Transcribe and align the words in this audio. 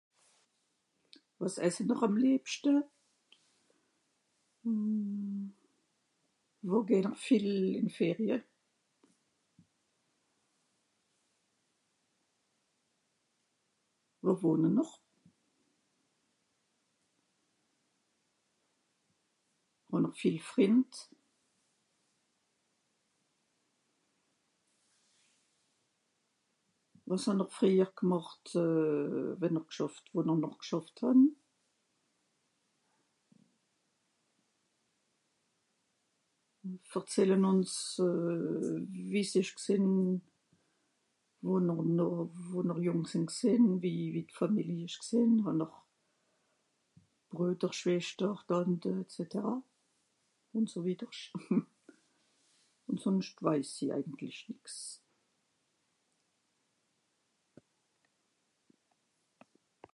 wàs 1.39 1.55
essen'r 1.67 2.01
àm 2.07 2.13
lebschte 2.23 2.71
mhh 4.69 5.47
wo 6.69 6.77
gehn'r 6.89 7.15
viel 7.25 7.49
in 7.79 7.87
Ferie 7.99 8.37
wo 14.23 14.31
wohn 14.43 14.61
ne'r 14.75 14.89
hàn'er 19.93 20.13
viel 20.19 20.37
Frìnd 20.51 20.91
wàs 27.09 27.25
hàn'er 27.31 27.49
freijer 27.57 27.89
gemàcht 27.99 28.45
euh 28.65 29.31
wenn'r 29.41 29.65
g'schàfft 29.69 30.05
wo 30.13 30.21
noch 30.25 30.55
g'schàfft 30.61 30.99
hàn 31.05 31.21
verzählen'uns 36.93 37.73
euh 38.07 38.77
wie 39.11 39.25
s'esch 39.31 39.51
gsehn 39.59 39.85
won'r 41.49 41.67
noch 41.97 42.39
won'r 42.53 42.79
jung 42.87 43.03
seh 43.11 43.23
g'sehn 43.33 43.63
wie 43.83 43.97
wie 44.15 44.23
d'Familie 44.31 44.85
esch 44.87 44.97
g'sehn 45.03 45.33
hàn'r 45.49 45.71
bruder 47.35 47.73
schwester 47.81 48.31
tante 48.53 48.91
etc 49.03 49.51
un 50.57 50.65
so 50.71 50.79
wietercht 50.87 51.51
un 51.51 53.07
sonscht 53.07 53.37
weiss 53.49 53.75
I 53.85 53.91
eingentlich 53.99 54.39
nix 54.53 54.81